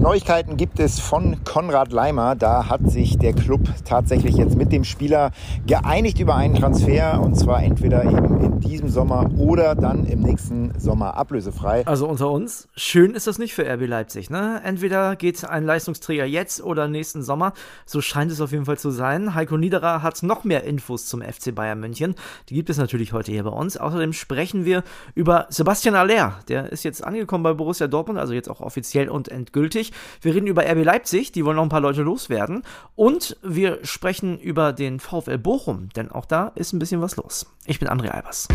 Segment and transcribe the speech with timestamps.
[0.00, 2.34] Neuigkeiten gibt es von Konrad Leimer.
[2.34, 5.30] Da hat sich der Club tatsächlich jetzt mit dem Spieler
[5.66, 10.72] geeinigt über einen Transfer und zwar entweder eben in diesem Sommer oder dann im nächsten
[10.80, 11.86] Sommer ablösefrei.
[11.86, 14.62] Also unter uns, schön ist das nicht für RB Leipzig, ne?
[14.64, 17.52] Entweder geht ein Leistungsträger jetzt oder nächsten Sommer.
[17.84, 19.34] So scheint es auf jeden Fall zu sein.
[19.34, 22.14] Heiko Niederer hat noch mehr Infos zum FC Bayern München.
[22.48, 23.76] Die gibt es natürlich heute hier bei uns.
[23.76, 24.82] Außerdem sprechen wir
[25.14, 26.38] über Sebastian Aller.
[26.48, 29.89] Der ist jetzt angekommen bei Borussia Dortmund, also jetzt auch offiziell und endgültig.
[30.20, 32.62] Wir reden über RB Leipzig, die wollen noch ein paar Leute loswerden.
[32.94, 37.46] Und wir sprechen über den VfL Bochum, denn auch da ist ein bisschen was los.
[37.66, 38.48] Ich bin André Albers.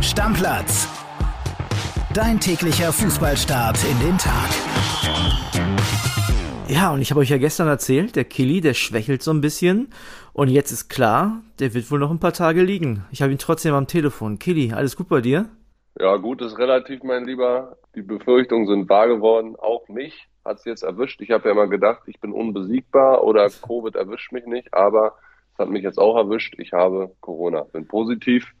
[0.00, 0.88] Stammplatz.
[2.12, 4.50] Dein täglicher Fußballstart in den Tag.
[6.68, 9.88] Ja, und ich habe euch ja gestern erzählt, der Killy, der schwächelt so ein bisschen.
[10.32, 13.04] Und jetzt ist klar, der wird wohl noch ein paar Tage liegen.
[13.10, 14.38] Ich habe ihn trotzdem am Telefon.
[14.38, 15.48] Killy, alles gut bei dir?
[15.98, 17.76] Ja, gut ist relativ, mein Lieber.
[17.94, 19.56] Die Befürchtungen sind wahr geworden.
[19.56, 21.20] Auch mich hat es jetzt erwischt.
[21.20, 25.16] Ich habe ja immer gedacht, ich bin unbesiegbar oder Covid erwischt mich nicht, aber
[25.52, 26.54] es hat mich jetzt auch erwischt.
[26.58, 28.52] Ich habe Corona, bin positiv.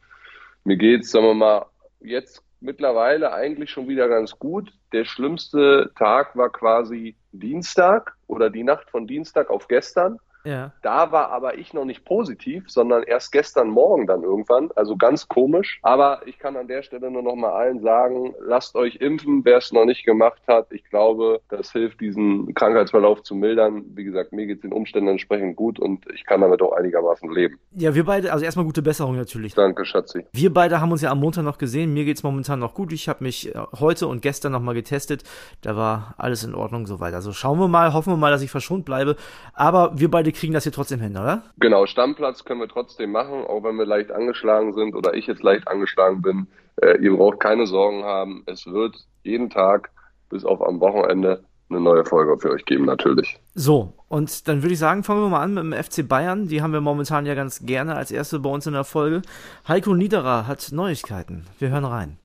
[0.64, 1.66] Mir geht's, sagen wir mal,
[2.00, 4.72] jetzt mittlerweile eigentlich schon wieder ganz gut.
[4.92, 10.18] Der schlimmste Tag war quasi Dienstag oder die Nacht von Dienstag auf gestern.
[10.44, 10.72] Ja.
[10.82, 14.70] Da war aber ich noch nicht positiv, sondern erst gestern Morgen dann irgendwann.
[14.74, 15.78] Also ganz komisch.
[15.82, 19.58] Aber ich kann an der Stelle nur noch mal allen sagen, lasst euch impfen, wer
[19.58, 20.66] es noch nicht gemacht hat.
[20.70, 23.84] Ich glaube, das hilft, diesen Krankheitsverlauf zu mildern.
[23.94, 27.32] Wie gesagt, mir geht es den Umständen entsprechend gut und ich kann damit auch einigermaßen
[27.32, 27.58] leben.
[27.72, 29.54] Ja, wir beide, also erstmal gute Besserung natürlich.
[29.54, 30.26] Danke, Schatzi.
[30.32, 31.92] Wir beide haben uns ja am Montag noch gesehen.
[31.94, 32.92] Mir geht es momentan noch gut.
[32.92, 35.22] Ich habe mich äh, heute und gestern noch mal getestet.
[35.60, 37.14] Da war alles in Ordnung soweit.
[37.14, 39.16] Also schauen wir mal, hoffen wir mal, dass ich verschont bleibe.
[39.54, 41.44] Aber wir beide kriegen das hier trotzdem hin, oder?
[41.58, 45.42] Genau, Stammplatz können wir trotzdem machen, auch wenn wir leicht angeschlagen sind oder ich jetzt
[45.42, 46.46] leicht angeschlagen bin.
[46.76, 48.42] Äh, ihr braucht keine Sorgen haben.
[48.46, 49.90] Es wird jeden Tag
[50.28, 53.38] bis auf am Wochenende eine neue Folge für euch geben, natürlich.
[53.54, 56.48] So, und dann würde ich sagen, fangen wir mal an mit dem FC Bayern.
[56.48, 59.22] Die haben wir momentan ja ganz gerne als erste bei uns in der Folge.
[59.66, 61.46] Heiko Niederer hat Neuigkeiten.
[61.58, 62.18] Wir hören rein.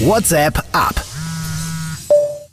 [0.00, 0.94] WhatsApp ab.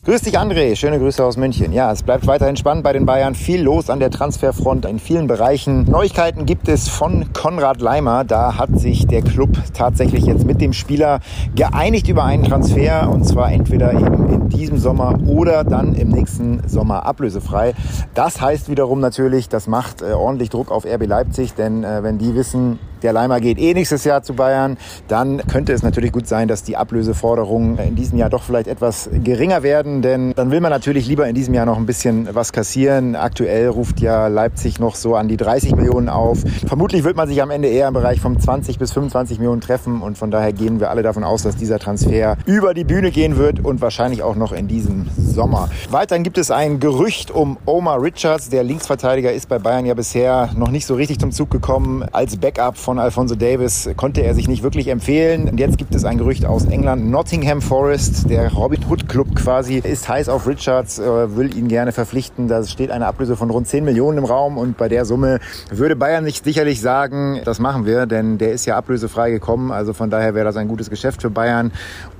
[0.06, 0.76] Grüß dich, André.
[0.76, 1.74] Schöne Grüße aus München.
[1.74, 3.34] Ja, es bleibt weiterhin spannend bei den Bayern.
[3.34, 5.90] Viel los an der Transferfront in vielen Bereichen.
[5.90, 8.24] Neuigkeiten gibt es von Konrad Leimer.
[8.24, 11.22] Da hat sich der Club tatsächlich jetzt mit dem Spieler
[11.56, 13.10] geeinigt über einen Transfer.
[13.10, 17.74] Und zwar entweder eben in diesem Sommer oder dann im nächsten Sommer ablösefrei.
[18.14, 21.56] Das heißt wiederum natürlich, das macht äh, ordentlich Druck auf RB Leipzig.
[21.56, 24.78] Denn äh, wenn die wissen, der Leimer geht eh nächstes Jahr zu Bayern,
[25.08, 29.12] dann könnte es natürlich gut sein, dass die Ablöseforderungen in diesem Jahr doch vielleicht etwas
[29.24, 32.52] geringer werden, denn dann will man natürlich lieber in diesem Jahr noch ein bisschen was
[32.52, 33.16] kassieren.
[33.16, 36.40] Aktuell ruft ja Leipzig noch so an die 30 Millionen auf.
[36.66, 40.02] Vermutlich wird man sich am Ende eher im Bereich von 20 bis 25 Millionen treffen
[40.02, 43.38] und von daher gehen wir alle davon aus, dass dieser Transfer über die Bühne gehen
[43.38, 45.70] wird und wahrscheinlich auch noch in diesem Sommer.
[45.92, 48.50] Weiterhin gibt es ein Gerücht um Omar Richards.
[48.50, 52.04] Der Linksverteidiger ist bei Bayern ja bisher noch nicht so richtig zum Zug gekommen.
[52.12, 55.50] Als Backup von Alfonso Davis konnte er sich nicht wirklich empfehlen.
[55.50, 57.10] Und jetzt gibt es ein Gerücht aus England.
[57.10, 61.92] Nottingham Forest, der Robin Hood Club quasi, ist heiß auf Richards, äh, will ihn gerne
[61.92, 62.48] verpflichten.
[62.48, 65.40] Da steht eine Ablöse von rund 10 Millionen im Raum und bei der Summe
[65.70, 69.72] würde Bayern nicht sicherlich sagen, das machen wir, denn der ist ja ablösefrei gekommen.
[69.72, 71.72] Also von daher wäre das ein gutes Geschäft für Bayern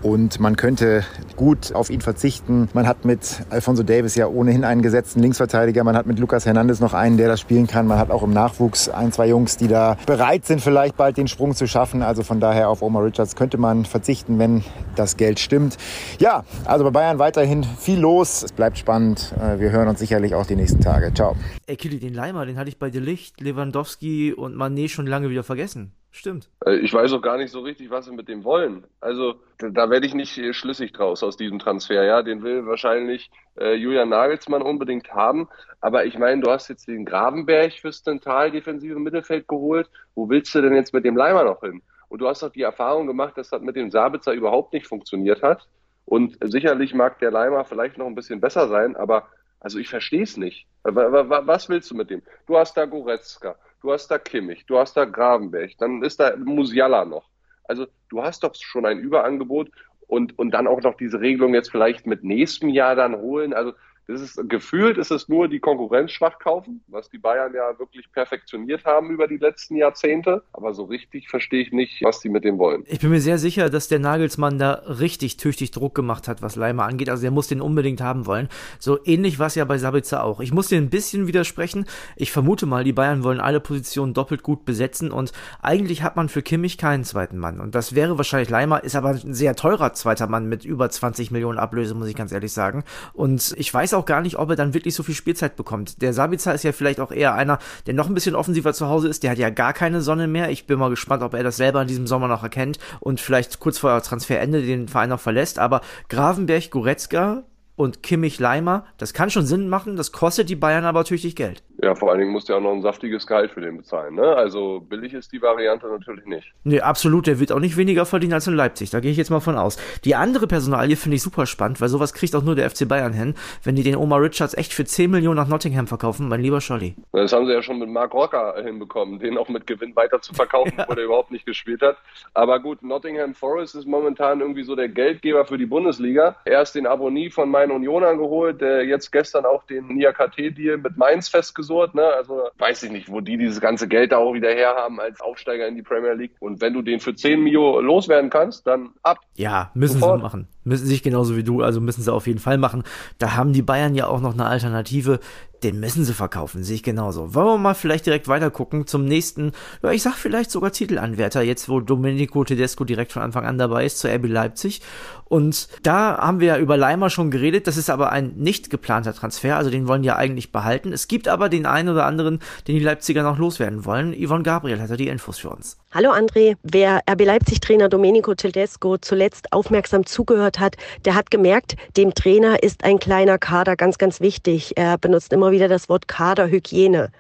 [0.02, 1.04] und man könnte
[1.36, 2.70] gut auf ihn verzichten.
[2.74, 5.84] Man hat mit Alfonso Davis ja ohnehin einen gesetzten Linksverteidiger.
[5.84, 7.88] Man hat mit Lucas Hernandez noch einen, der das spielen kann.
[7.88, 11.28] Man hat auch im Nachwuchs ein, zwei Jungs, die da bereit sind, vielleicht bald den
[11.28, 12.02] Sprung zu schaffen.
[12.02, 14.64] Also von daher auf Omar Richards könnte man verzichten, wenn
[14.96, 15.78] das Geld stimmt.
[16.20, 18.44] Ja, also bei Bayern weiterhin viel los.
[18.44, 19.34] Es bleibt spannend.
[19.40, 21.14] Äh, wir hören uns sicherlich auch die nächsten Tage.
[21.14, 21.36] Ciao.
[21.68, 25.30] Ey, Kili, den Leimer, den hatte ich bei De Licht, Lewandowski und Manet schon lange
[25.30, 25.94] wieder vergessen.
[26.16, 26.50] Stimmt.
[26.66, 28.86] Äh, ich weiß auch gar nicht so richtig, was sie mit dem wollen.
[29.02, 32.06] Also da werde ich nicht äh, schlüssig draus aus diesem Transfer.
[32.06, 35.50] Ja, den will wahrscheinlich äh, Julian Nagelsmann unbedingt haben.
[35.82, 39.90] Aber ich meine, du hast jetzt den Gravenberg fürs zentral-defensive Mittelfeld geholt.
[40.16, 41.82] Wo willst du denn jetzt mit dem Leimer noch hin?
[42.08, 45.44] Und du hast doch die Erfahrung gemacht, dass das mit dem Sabitzer überhaupt nicht funktioniert
[45.44, 45.68] hat.
[46.06, 49.28] Und sicherlich mag der Leimer vielleicht noch ein bisschen besser sein, aber
[49.60, 50.68] also ich verstehe es nicht.
[50.84, 52.22] Was willst du mit dem?
[52.46, 56.36] Du hast da Goretzka, du hast da Kimmich, du hast da Gravenberg, dann ist da
[56.36, 57.30] Musiala noch.
[57.66, 59.70] Also du hast doch schon ein Überangebot
[60.08, 63.54] und, und dann auch noch diese Regelung jetzt vielleicht mit nächstem Jahr dann holen.
[63.54, 63.74] Also
[64.08, 68.12] Das ist gefühlt ist es nur die Konkurrenz schwach kaufen, was die Bayern ja wirklich
[68.12, 70.44] perfektioniert haben über die letzten Jahrzehnte.
[70.54, 72.84] Aber so richtig verstehe ich nicht, was die mit dem wollen.
[72.86, 76.56] Ich bin mir sehr sicher, dass der Nagelsmann da richtig tüchtig Druck gemacht hat, was
[76.56, 77.10] Leimer angeht.
[77.10, 78.48] Also er muss den unbedingt haben wollen.
[78.78, 80.40] So ähnlich war es ja bei Sabitzer auch.
[80.40, 81.86] Ich muss dir ein bisschen widersprechen.
[82.16, 85.32] Ich vermute mal, die Bayern wollen alle Positionen doppelt gut besetzen und
[85.62, 87.60] eigentlich hat man für Kimmich keinen zweiten Mann.
[87.60, 91.32] Und das wäre wahrscheinlich Leimer, ist aber ein sehr teurer zweiter Mann mit über 20
[91.32, 92.84] Millionen Ablöse, muss ich ganz ehrlich sagen.
[93.14, 96.02] Und ich weiß auch gar nicht, ob er dann wirklich so viel Spielzeit bekommt.
[96.02, 99.08] Der Sabitzer ist ja vielleicht auch eher einer, der noch ein bisschen offensiver zu Hause
[99.08, 99.24] ist.
[99.24, 100.50] Der hat ja gar keine Sonne mehr.
[100.50, 103.60] Ich bin mal gespannt, ob er das selber in diesem Sommer noch erkennt und vielleicht
[103.60, 105.60] kurz vor Transferende den Verein noch verlässt.
[105.60, 107.44] Aber Gravenberg, Goretzka,
[107.76, 111.64] und Kimmich Leimer, das kann schon Sinn machen, das kostet die Bayern aber tüchtig Geld.
[111.86, 114.16] Ja, vor allen Dingen musst du ja auch noch ein saftiges Gehalt für den bezahlen.
[114.16, 114.24] Ne?
[114.24, 116.52] Also billig ist die Variante natürlich nicht.
[116.64, 117.28] Nee, absolut.
[117.28, 118.90] Der wird auch nicht weniger verdienen als in Leipzig.
[118.90, 119.78] Da gehe ich jetzt mal von aus.
[120.04, 123.14] Die andere Personalie finde ich super spannend, weil sowas kriegt auch nur der FC Bayern
[123.14, 126.60] hin, wenn die den Omar Richards echt für 10 Millionen nach Nottingham verkaufen, mein lieber
[126.60, 126.96] Scholli.
[127.12, 130.34] Das haben sie ja schon mit Mark Rocker hinbekommen, den auch mit Gewinn weiter zu
[130.34, 130.86] verkaufen, ja.
[130.86, 131.98] obwohl er überhaupt nicht gespielt hat.
[132.34, 136.36] Aber gut, Nottingham Forest ist momentan irgendwie so der Geldgeber für die Bundesliga.
[136.46, 141.30] Erst den Abonnie von Main Union geholt, der jetzt gestern auch den NIAKT-Deal mit Mainz
[141.76, 141.96] festgesurrt.
[141.96, 142.04] Ne?
[142.04, 145.68] Also weiß ich nicht, wo die dieses ganze Geld da auch wieder herhaben als Aufsteiger
[145.68, 146.36] in die Premier League.
[146.40, 149.20] Und wenn du den für 10 Mio loswerden kannst, dann ab.
[149.36, 150.20] Ja, müssen Sofort.
[150.20, 150.48] sie machen.
[150.64, 152.84] Müssen sich genauso wie du, also müssen sie auf jeden Fall machen.
[153.20, 155.20] Da haben die Bayern ja auch noch eine Alternative.
[155.66, 157.34] Den müssen sie verkaufen, sehe ich genauso.
[157.34, 159.52] Wollen wir mal vielleicht direkt weiter gucken zum nächsten,
[159.82, 163.84] ja, ich sag vielleicht sogar Titelanwärter, jetzt wo Domenico Tedesco direkt von Anfang an dabei
[163.84, 164.84] ist, zu RB Leipzig.
[165.28, 169.16] Und da haben wir ja über Leimer schon geredet, das ist aber ein nicht geplanter
[169.16, 170.94] Transfer, also den wollen die ja eigentlich behalten.
[170.94, 174.14] Es gibt aber den einen oder anderen, den die Leipziger noch loswerden wollen.
[174.14, 175.80] Yvonne Gabriel hat da die Infos für uns.
[175.92, 180.76] Hallo André, wer RB Leipzig-Trainer Domenico Tedesco zuletzt aufmerksam zugehört hat,
[181.06, 184.74] der hat gemerkt, dem Trainer ist ein kleiner Kader ganz, ganz wichtig.
[184.76, 187.12] Er benutzt immer wieder das Wort Kaderhygiene.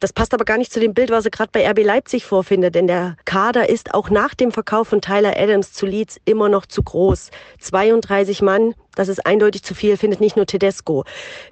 [0.00, 2.74] Das passt aber gar nicht zu dem Bild, was er gerade bei RB Leipzig vorfindet,
[2.74, 6.66] denn der Kader ist auch nach dem Verkauf von Tyler Adams zu Leeds immer noch
[6.66, 7.30] zu groß.
[7.60, 11.04] 32 Mann, das ist eindeutig zu viel, findet nicht nur Tedesco.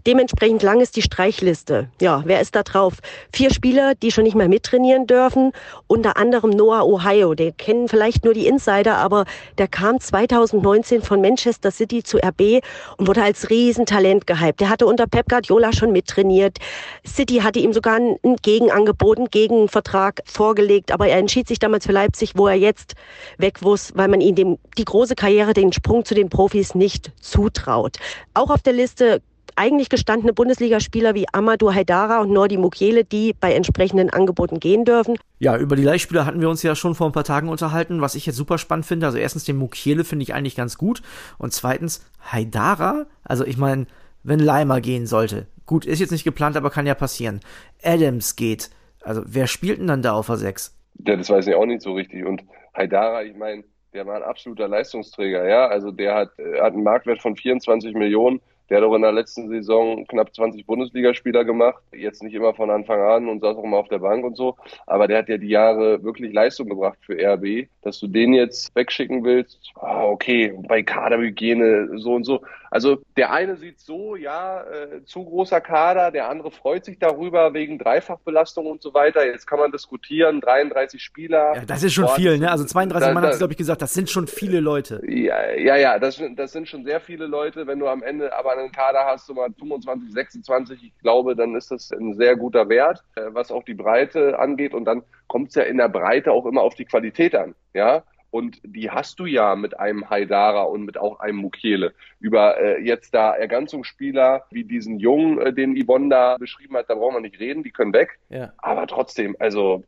[0.07, 1.89] Dementsprechend lang ist die Streichliste.
[2.01, 2.95] Ja, wer ist da drauf?
[3.33, 5.53] Vier Spieler, die schon nicht mehr mittrainieren dürfen.
[5.87, 7.35] Unter anderem Noah Ohio.
[7.35, 9.25] Den kennen vielleicht nur die Insider, aber
[9.59, 12.63] der kam 2019 von Manchester City zu RB
[12.97, 14.61] und wurde als Riesentalent gehypt.
[14.61, 16.59] Der hatte unter Pep Guardiola schon mittrainiert.
[17.07, 21.93] City hatte ihm sogar ein Gegenangebot, einen Gegenvertrag vorgelegt, aber er entschied sich damals für
[21.93, 22.95] Leipzig, wo er jetzt
[23.39, 27.99] weg muss, weil man ihm die große Karriere, den Sprung zu den Profis nicht zutraut.
[28.35, 29.23] Auch auf der Liste
[29.57, 35.19] eigentlich gestandene Bundesligaspieler wie Amadou Haidara und Nordi Mukiele, die bei entsprechenden Angeboten gehen dürfen.
[35.41, 38.15] Ja, über die Leihspieler hatten wir uns ja schon vor ein paar Tagen unterhalten, was
[38.15, 39.07] ich jetzt super spannend finde.
[39.07, 41.03] Also erstens den Mukiele finde ich eigentlich ganz gut
[41.39, 43.87] und zweitens Haidara, also ich meine,
[44.23, 45.47] wenn Leimer gehen sollte.
[45.67, 47.41] Gut, ist jetzt nicht geplant, aber kann ja passieren.
[47.83, 48.71] Adams geht.
[49.03, 50.77] Also wer spielt denn dann da auf der 6?
[51.07, 52.43] Ja, das weiß ich auch nicht so richtig und
[52.75, 55.67] Haidara, ich meine, der war ein absoluter Leistungsträger, ja.
[55.67, 58.41] Also der hat, hat einen Marktwert von 24 Millionen.
[58.71, 61.83] Der hat auch in der letzten Saison knapp 20 Bundesligaspieler gemacht.
[61.93, 64.57] Jetzt nicht immer von Anfang an und saß auch immer auf der Bank und so.
[64.87, 67.69] Aber der hat ja die Jahre wirklich Leistung gebracht für RB.
[67.83, 72.41] Dass du den jetzt wegschicken willst, oh, okay, bei Kaderhygiene so und so.
[72.73, 77.53] Also der eine sieht so, ja, äh, zu großer Kader, der andere freut sich darüber
[77.53, 79.27] wegen Dreifachbelastung und so weiter.
[79.27, 81.55] Jetzt kann man diskutieren, 33 Spieler.
[81.55, 82.51] Ja, das ist schon viel, ne?
[82.51, 85.03] Also 32 da, Mann hat es, glaube ich, gesagt, das sind schon viele Leute.
[85.07, 87.67] Ja, ja, ja, das, das sind schon sehr viele Leute.
[87.67, 91.55] Wenn du am Ende aber einen Kader hast, so mal 25, 26, ich glaube, dann
[91.55, 94.73] ist das ein sehr guter Wert, äh, was auch die Breite angeht.
[94.73, 98.03] Und dann kommt es ja in der Breite auch immer auf die Qualität an, ja.
[98.33, 101.93] Und die hast du ja mit einem Haidara und mit auch einem Mukiele.
[102.19, 106.95] Über äh, jetzt da Ergänzungsspieler wie diesen Jungen, äh, den Yvonne da beschrieben hat, da
[106.95, 108.19] brauchen wir nicht reden, die können weg.
[108.31, 108.55] Ja.
[108.57, 109.85] Aber trotzdem, also.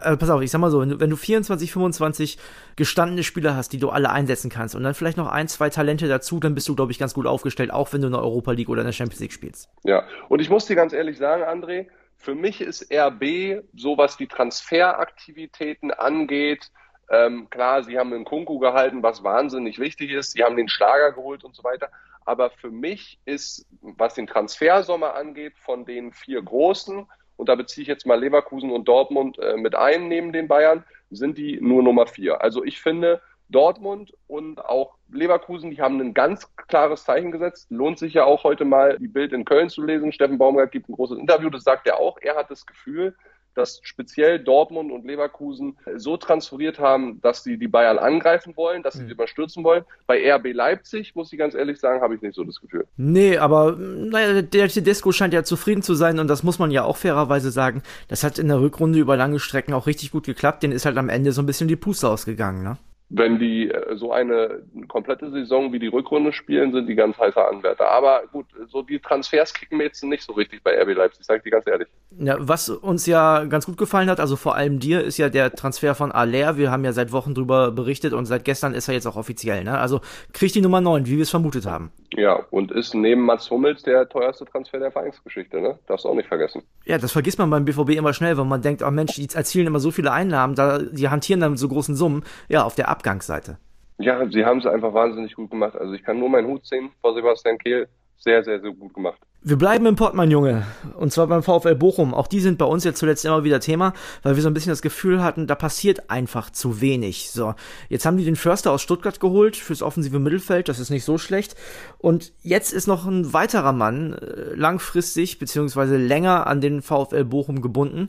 [0.00, 2.38] Also pass auf, ich sag mal so, wenn du, wenn du 24, 25
[2.74, 6.08] gestandene Spieler hast, die du alle einsetzen kannst und dann vielleicht noch ein, zwei Talente
[6.08, 8.50] dazu, dann bist du, glaube ich, ganz gut aufgestellt, auch wenn du in der Europa
[8.50, 9.70] League oder in der Champions League spielst.
[9.84, 11.86] Ja, und ich muss dir ganz ehrlich sagen, André,
[12.16, 16.72] für mich ist RB, so was die Transferaktivitäten angeht,
[17.10, 20.32] ähm, klar, sie haben den Kunku gehalten, was wahnsinnig wichtig ist.
[20.32, 21.90] Sie haben den Schlager geholt und so weiter.
[22.24, 27.06] Aber für mich ist, was den Transfersommer angeht, von den vier großen,
[27.36, 30.84] und da beziehe ich jetzt mal Leverkusen und Dortmund äh, mit ein neben den Bayern,
[31.10, 32.40] sind die nur Nummer vier.
[32.40, 33.20] Also ich finde,
[33.50, 37.70] Dortmund und auch Leverkusen, die haben ein ganz klares Zeichen gesetzt.
[37.70, 40.12] Lohnt sich ja auch heute mal die Bild in Köln zu lesen.
[40.12, 42.18] Steffen Baumgart gibt ein großes Interview, das sagt er auch.
[42.20, 43.14] Er hat das Gefühl,
[43.54, 48.94] dass speziell Dortmund und Leverkusen so transferiert haben, dass sie die Bayern angreifen wollen, dass
[48.94, 49.84] sie sie überstürzen wollen.
[50.06, 52.86] Bei RB Leipzig, muss ich ganz ehrlich sagen, habe ich nicht so das Gefühl.
[52.96, 56.84] Nee, aber naja, der Tedesco scheint ja zufrieden zu sein und das muss man ja
[56.84, 57.82] auch fairerweise sagen.
[58.08, 60.62] Das hat in der Rückrunde über lange Strecken auch richtig gut geklappt.
[60.62, 62.78] Den ist halt am Ende so ein bisschen die Puste ausgegangen, ne?
[63.10, 67.48] Wenn die äh, so eine komplette Saison wie die Rückrunde spielen, sind die ganz heißer
[67.48, 67.90] Anwärter.
[67.90, 71.38] Aber gut, so die Transfers kicken mir jetzt nicht so richtig bei RB Leipzig, sage
[71.38, 71.88] ich dir ganz ehrlich.
[72.18, 75.52] Ja, was uns ja ganz gut gefallen hat, also vor allem dir, ist ja der
[75.52, 76.56] Transfer von Aller.
[76.56, 79.64] Wir haben ja seit Wochen drüber berichtet und seit gestern ist er jetzt auch offiziell.
[79.64, 79.78] Ne?
[79.78, 80.00] Also
[80.32, 81.92] kriegt die Nummer 9, wie wir es vermutet haben.
[82.16, 85.78] Ja, und ist neben Mats Hummels der teuerste Transfer der Vereinsgeschichte, ne?
[85.88, 86.62] Darfst du auch nicht vergessen.
[86.84, 89.66] Ja, das vergisst man beim BVB immer schnell, weil man denkt, oh Mensch, die erzielen
[89.66, 92.22] immer so viele Einnahmen, da, die hantieren dann mit so großen Summen.
[92.48, 93.58] Ja, auf der Abgangsseite.
[93.98, 95.76] Ja, sie haben es einfach wahnsinnig gut gemacht.
[95.76, 97.86] Also ich kann nur meinen Hut ziehen vor Sebastian Kehl.
[98.16, 99.20] Sehr, sehr, sehr gut gemacht.
[99.42, 100.66] Wir bleiben im Pott, mein Junge.
[100.96, 102.14] Und zwar beim VfL Bochum.
[102.14, 103.92] Auch die sind bei uns jetzt zuletzt immer wieder Thema,
[104.22, 107.30] weil wir so ein bisschen das Gefühl hatten, da passiert einfach zu wenig.
[107.30, 107.54] So,
[107.90, 110.70] jetzt haben die den Förster aus Stuttgart geholt fürs offensive Mittelfeld.
[110.70, 111.54] Das ist nicht so schlecht.
[111.98, 117.60] Und jetzt ist noch ein weiterer Mann äh, langfristig beziehungsweise länger an den VfL Bochum
[117.60, 118.08] gebunden.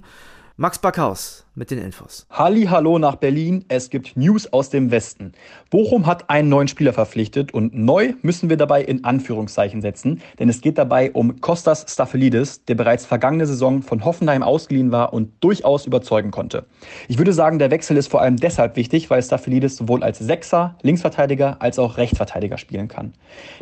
[0.55, 2.27] Max Backhaus mit den Infos.
[2.29, 3.63] Halli, hallo nach Berlin.
[3.69, 5.31] Es gibt News aus dem Westen.
[5.69, 10.49] Bochum hat einen neuen Spieler verpflichtet und neu müssen wir dabei in Anführungszeichen setzen, denn
[10.49, 15.31] es geht dabei um Kostas Staphelidis, der bereits vergangene Saison von Hoffenheim ausgeliehen war und
[15.39, 16.65] durchaus überzeugen konnte.
[17.07, 20.77] Ich würde sagen, der Wechsel ist vor allem deshalb wichtig, weil Staphelidis sowohl als Sechser,
[20.81, 23.13] Linksverteidiger als auch Rechtsverteidiger spielen kann.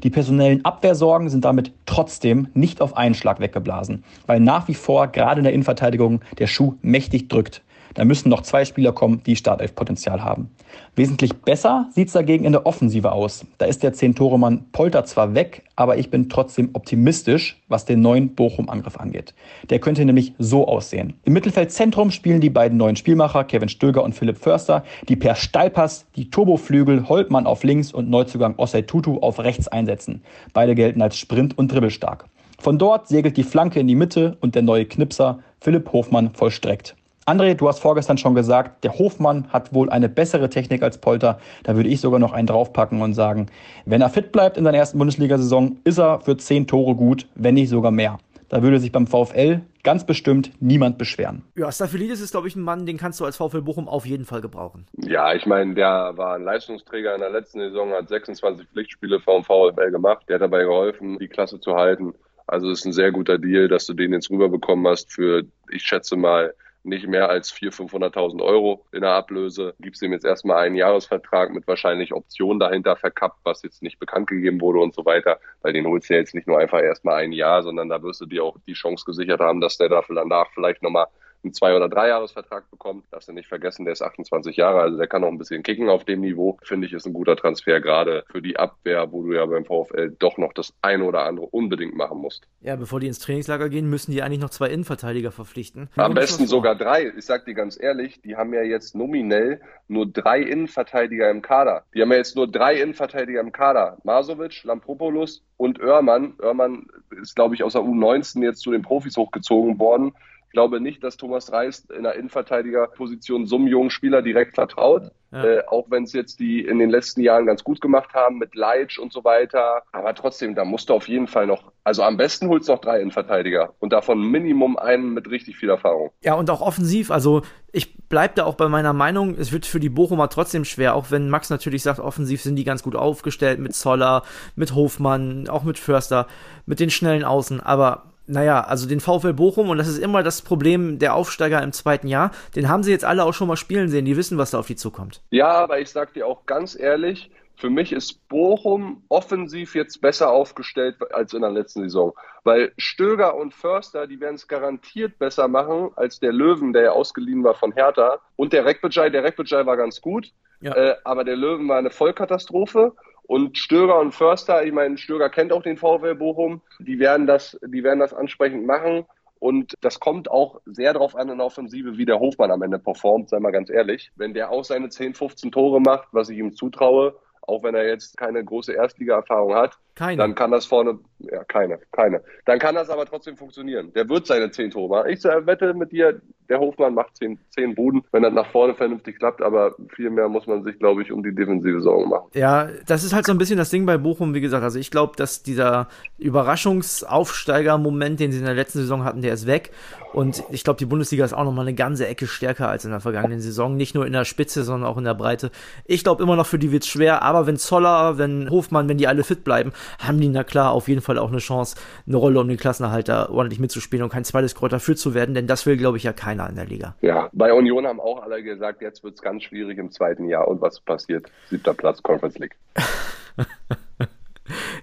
[0.02, 5.08] Die personellen Abwehrsorgen sind damit trotzdem nicht auf einen Schlag weggeblasen, weil nach wie vor
[5.08, 7.63] gerade in der Innenverteidigung der Schuh mächtig drückt.
[7.94, 10.50] Da müssen noch zwei Spieler kommen, die Startelf-Potenzial haben.
[10.96, 13.46] Wesentlich besser sieht es dagegen in der Offensive aus.
[13.58, 18.36] Da ist der Zehn-Tore-Mann Polter zwar weg, aber ich bin trotzdem optimistisch, was den neuen
[18.36, 19.34] Bochum-Angriff angeht.
[19.70, 21.14] Der könnte nämlich so aussehen.
[21.26, 26.06] Im Mittelfeldzentrum spielen die beiden neuen Spielmacher, Kevin Stöger und Philipp Förster, die per Steilpass
[26.16, 30.24] die Turboflügel Holtmann auf links und Neuzugang Osei Tutu auf rechts einsetzen.
[30.54, 32.26] Beide gelten als Sprint- und Dribbelstark.
[32.60, 36.96] Von dort segelt die Flanke in die Mitte und der neue Knipser Philipp Hofmann vollstreckt.
[37.26, 41.40] André, du hast vorgestern schon gesagt, der Hofmann hat wohl eine bessere Technik als Polter.
[41.64, 43.48] Da würde ich sogar noch einen draufpacken und sagen,
[43.86, 47.54] wenn er fit bleibt in seiner ersten Bundesliga-Saison, ist er für zehn Tore gut, wenn
[47.54, 48.18] nicht sogar mehr.
[48.50, 51.44] Da würde sich beim VfL ganz bestimmt niemand beschweren.
[51.56, 54.26] Ja, Staphylidis ist, glaube ich, ein Mann, den kannst du als VfL Bochum auf jeden
[54.26, 54.86] Fall gebrauchen.
[54.98, 59.46] Ja, ich meine, der war ein Leistungsträger in der letzten Saison, hat 26 Pflichtspiele vom
[59.46, 60.26] VfL gemacht.
[60.28, 62.14] Der hat dabei geholfen, die Klasse zu halten.
[62.48, 66.18] Also ist ein sehr guter Deal, dass du den jetzt rüberbekommen hast für, ich schätze
[66.18, 66.54] mal,
[66.84, 69.74] nicht mehr als 400.000, 500.000 Euro in der Ablöse.
[69.80, 74.28] Gibst ihm jetzt erstmal einen Jahresvertrag mit wahrscheinlich Optionen dahinter verkappt, was jetzt nicht bekannt
[74.28, 77.24] gegeben wurde und so weiter, weil den holst du ja jetzt nicht nur einfach erstmal
[77.24, 80.16] ein Jahr, sondern da wirst du dir auch die Chance gesichert haben, dass der dafür
[80.16, 81.08] danach vielleicht nochmal
[81.44, 83.06] einen Zwei- oder Dreijahresvertrag bekommt.
[83.12, 85.90] Darfst du nicht vergessen, der ist 28 Jahre, also der kann noch ein bisschen kicken
[85.90, 86.58] auf dem Niveau.
[86.64, 90.16] Finde ich, ist ein guter Transfer, gerade für die Abwehr, wo du ja beim VfL
[90.20, 92.48] doch noch das eine oder andere unbedingt machen musst.
[92.62, 95.90] Ja, bevor die ins Trainingslager gehen, müssen die eigentlich noch zwei Innenverteidiger verpflichten.
[95.96, 97.12] Am besten sogar drei.
[97.18, 101.84] Ich sag dir ganz ehrlich, die haben ja jetzt nominell nur drei Innenverteidiger im Kader.
[101.94, 103.98] Die haben ja jetzt nur drei Innenverteidiger im Kader.
[104.04, 106.34] Masovic, Lampropoulos und Oermann.
[106.42, 106.88] Oermann
[107.22, 110.14] ist, glaube ich, aus der U19 jetzt zu den Profis hochgezogen worden
[110.54, 115.12] glaube nicht, dass Thomas Reis in der Innenverteidigerposition so einem jungen Spieler direkt vertraut.
[115.32, 115.44] Ja.
[115.44, 118.54] Äh, auch wenn es jetzt die in den letzten Jahren ganz gut gemacht haben mit
[118.54, 119.82] Leitsch und so weiter.
[119.92, 122.82] Aber trotzdem, da musst du auf jeden Fall noch, also am besten holst du noch
[122.82, 126.12] drei Innenverteidiger und davon Minimum einen mit richtig viel Erfahrung.
[126.22, 127.42] Ja, und auch offensiv, also
[127.72, 131.10] ich bleibe da auch bei meiner Meinung, es wird für die Bochumer trotzdem schwer, auch
[131.10, 134.22] wenn Max natürlich sagt, offensiv sind die ganz gut aufgestellt mit Zoller,
[134.56, 136.28] mit Hofmann, auch mit Förster,
[136.68, 140.42] mit den schnellen Außen, aber naja, also den VfL Bochum, und das ist immer das
[140.42, 143.90] Problem der Aufsteiger im zweiten Jahr, den haben sie jetzt alle auch schon mal spielen
[143.90, 145.22] sehen, die wissen, was da auf die zukommt.
[145.32, 150.32] Ja, aber ich sag dir auch ganz ehrlich, für mich ist Bochum offensiv jetzt besser
[150.32, 152.14] aufgestellt als in der letzten Saison.
[152.44, 156.92] Weil Stöger und Förster, die werden es garantiert besser machen als der Löwen, der ja
[156.92, 158.20] ausgeliehen war von Hertha.
[158.36, 160.74] Und der Rekbejai, der Rekbejai war ganz gut, ja.
[160.74, 162.94] äh, aber der Löwen war eine Vollkatastrophe.
[163.26, 167.58] Und Stöger und Förster, ich meine, Stöger kennt auch den VfL Bochum, die werden das,
[167.66, 169.06] die werden das ansprechend machen.
[169.40, 172.80] Und das kommt auch sehr darauf an in der Offensive, wie der Hofmann am Ende
[172.80, 174.12] performt, sei mal ganz ehrlich.
[174.16, 177.86] Wenn der auch seine 10, 15 Tore macht, was ich ihm zutraue, auch wenn er
[177.86, 180.18] jetzt keine große Erstliga-Erfahrung hat, Keine.
[180.18, 182.24] Dann kann das vorne, ja, keine, keine.
[182.46, 183.94] Dann kann das aber trotzdem funktionieren.
[183.94, 185.12] Der wird seine zehn Tore machen.
[185.12, 186.20] Ich wette mit dir,
[186.50, 190.28] der Hofmann macht zehn, zehn Buden, wenn das nach vorne vernünftig klappt, aber viel mehr
[190.30, 192.30] muss man sich, glaube ich, um die defensive Sorgen machen.
[192.34, 194.64] Ja, das ist halt so ein bisschen das Ding bei Bochum, wie gesagt.
[194.64, 199.46] Also ich glaube, dass dieser Überraschungsaufsteiger-Moment, den sie in der letzten Saison hatten, der ist
[199.46, 199.72] weg.
[200.12, 203.00] Und ich glaube, die Bundesliga ist auch nochmal eine ganze Ecke stärker als in der
[203.00, 203.76] vergangenen Saison.
[203.76, 205.50] Nicht nur in der Spitze, sondern auch in der Breite.
[205.86, 207.24] Ich glaube immer noch, für die wird es schwer.
[207.24, 210.88] Aber wenn Zoller, wenn Hofmann, wenn die alle fit bleiben, haben die na klar auf
[210.88, 211.76] jeden Fall auch eine Chance,
[212.08, 215.36] eine Rolle um den Klassenerhalter ordentlich mitzuspielen und kein zweites Kräuter für zu werden.
[215.36, 216.96] Denn das will, glaube ich, ja keiner in der Liga.
[217.02, 220.48] Ja, bei Union haben auch alle gesagt, jetzt wird es ganz schwierig im zweiten Jahr.
[220.48, 221.28] Und was passiert?
[221.50, 222.56] Siebter Platz, Conference League.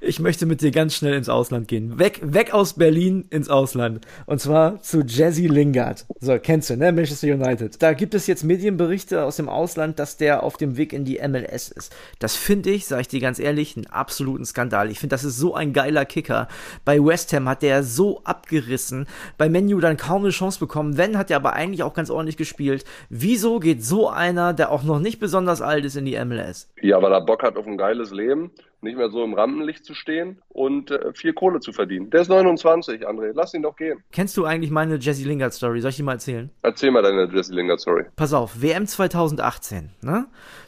[0.01, 1.99] ich möchte mit dir ganz schnell ins Ausland gehen.
[1.99, 4.07] Weg, weg aus Berlin ins Ausland.
[4.27, 6.07] Und zwar zu Jesse Lingard.
[6.21, 6.91] So, kennst du, ne?
[6.91, 7.83] Manchester United.
[7.83, 11.21] Da gibt es jetzt Medienberichte aus dem Ausland, dass der auf dem Weg in die
[11.27, 11.95] MLS ist.
[12.19, 14.91] Das finde ich, sage ich dir ganz ehrlich, einen absoluten Skandal.
[14.91, 16.49] Ich finde, das ist so ein geiler Kicker.
[16.85, 19.07] Bei West Ham hat der so abgerissen.
[19.37, 20.97] Bei Menu dann kaum eine Chance bekommen.
[20.97, 22.85] Wenn, hat er aber eigentlich auch ganz ordentlich gespielt.
[23.11, 26.71] Wieso geht so einer, der auch noch nicht besonders alt ist, in die MLS?
[26.81, 28.51] Ja, weil er Bock hat auf ein geiles Leben
[28.83, 32.11] nicht mehr so im Rampenlicht zu stehen und äh, viel Kohle zu verdienen.
[32.11, 33.33] Der ist 29, André.
[33.35, 34.03] Lass ihn doch gehen.
[34.13, 35.81] Kennst du eigentlich meine Jesse Lingard Story?
[35.81, 36.51] Soll ich die mal erzählen?
[36.63, 38.05] Erzähl mal deine Jesse Lingard Story.
[38.17, 40.27] Pass auf, WM 2018, ne?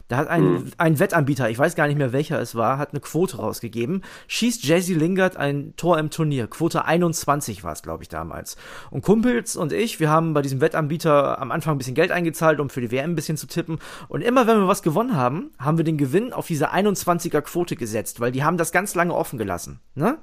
[0.09, 0.71] Da hat ein, hm.
[0.77, 4.03] ein Wettanbieter, ich weiß gar nicht mehr welcher es war, hat eine Quote rausgegeben.
[4.27, 6.47] Schießt Jesse Lingard ein Tor im Turnier.
[6.47, 8.57] Quote 21 war es, glaube ich, damals.
[8.91, 12.59] Und Kumpels und ich, wir haben bei diesem Wettanbieter am Anfang ein bisschen Geld eingezahlt,
[12.59, 13.79] um für die WM ein bisschen zu tippen.
[14.09, 17.75] Und immer wenn wir was gewonnen haben, haben wir den Gewinn auf diese 21er Quote
[17.75, 19.79] gesetzt, weil die haben das ganz lange offen gelassen.
[19.95, 20.17] Ne?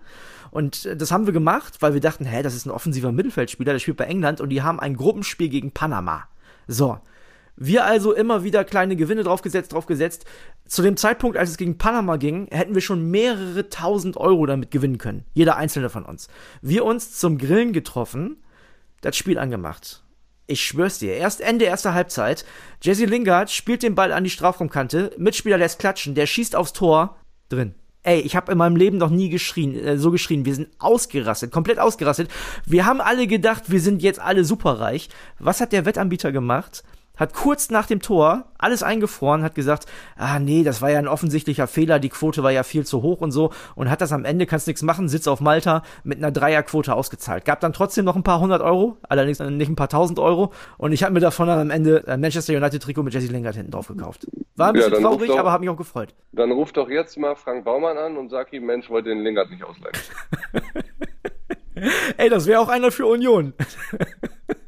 [0.50, 3.78] Und das haben wir gemacht, weil wir dachten, hä, das ist ein offensiver Mittelfeldspieler, der
[3.78, 6.24] spielt bei England und die haben ein Gruppenspiel gegen Panama.
[6.66, 6.98] So,
[7.60, 10.24] wir also immer wieder kleine Gewinne draufgesetzt, draufgesetzt.
[10.66, 14.70] Zu dem Zeitpunkt, als es gegen Panama ging, hätten wir schon mehrere tausend Euro damit
[14.70, 15.24] gewinnen können.
[15.34, 16.28] Jeder einzelne von uns.
[16.62, 18.38] Wir uns zum Grillen getroffen,
[19.02, 20.02] das Spiel angemacht.
[20.46, 22.46] Ich schwör's dir, erst Ende erster Halbzeit.
[22.82, 27.18] Jesse Lingard spielt den Ball an die Strafraumkante, Mitspieler lässt klatschen, der schießt aufs Tor,
[27.50, 27.74] drin.
[28.02, 30.46] Ey, ich habe in meinem Leben noch nie geschrien, äh, so geschrien.
[30.46, 32.30] Wir sind ausgerastet, komplett ausgerastet.
[32.64, 35.10] Wir haben alle gedacht, wir sind jetzt alle superreich.
[35.38, 36.82] Was hat der Wettanbieter gemacht?
[37.20, 39.86] Hat kurz nach dem Tor alles eingefroren, hat gesagt,
[40.16, 43.20] ah nee, das war ja ein offensichtlicher Fehler, die Quote war ja viel zu hoch
[43.20, 46.32] und so und hat das am Ende, kannst nichts machen, sitzt auf Malta mit einer
[46.32, 47.44] Dreierquote ausgezahlt.
[47.44, 50.92] Gab dann trotzdem noch ein paar hundert Euro, allerdings nicht ein paar tausend Euro und
[50.92, 53.70] ich habe mir davon dann am Ende ein Manchester United Trikot mit Jesse Lingard hinten
[53.70, 54.26] drauf gekauft.
[54.56, 56.14] War ein bisschen ja, traurig, doch, aber hat mich auch gefreut.
[56.32, 59.50] Dann ruft doch jetzt mal Frank Baumann an und sag ihm, Mensch, wollte den Lingard
[59.50, 59.94] nicht ausleihen.
[62.16, 63.54] Ey, das wäre auch einer für Union.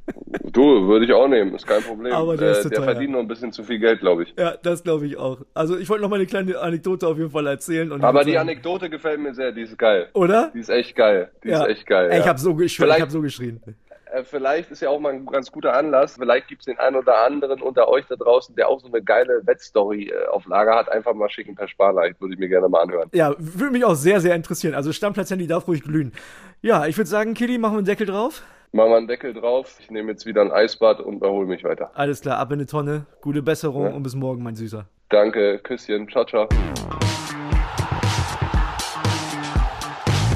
[0.52, 2.12] Du, würde ich auch nehmen, ist kein Problem.
[2.12, 4.34] Aber der, äh, der verdient noch ein bisschen zu viel Geld, glaube ich.
[4.38, 5.38] Ja, das glaube ich auch.
[5.54, 7.90] Also ich wollte noch mal eine kleine Anekdote auf jeden Fall erzählen.
[8.02, 10.08] Aber die sagen, Anekdote gefällt mir sehr, die ist geil.
[10.12, 10.50] Oder?
[10.54, 11.30] Die ist echt geil.
[11.42, 11.62] Die ja.
[11.62, 12.10] ist echt geil.
[12.10, 13.62] Ey, ich habe so, ich, hab so geschrien.
[14.12, 16.16] Äh, vielleicht ist ja auch mal ein ganz guter Anlass.
[16.18, 19.02] Vielleicht gibt es den einen oder anderen unter euch da draußen, der auch so eine
[19.02, 20.90] geile Wettstory äh, auf Lager hat.
[20.90, 22.20] Einfach mal schicken per Sparleicht.
[22.20, 23.08] Würde ich mir gerne mal anhören.
[23.14, 24.74] Ja, würde mich auch sehr, sehr interessieren.
[24.74, 26.12] Also Stammplatz-Handy darf ruhig glühen.
[26.60, 28.42] Ja, ich würde sagen, Kili, machen wir einen Deckel drauf.
[28.74, 29.76] Machen wir einen Deckel drauf.
[29.80, 31.90] Ich nehme jetzt wieder ein Eisbad und erhole mich weiter.
[31.94, 33.04] Alles klar, ab in eine Tonne.
[33.20, 33.90] Gute Besserung ja.
[33.90, 34.86] und bis morgen, mein Süßer.
[35.10, 36.08] Danke, Küsschen.
[36.08, 36.48] Ciao, ciao.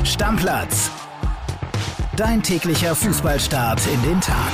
[0.05, 0.91] Stammplatz.
[2.19, 4.53] Dein täglicher Fußballstart in den Tag.